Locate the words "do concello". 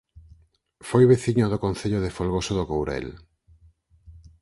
1.49-1.99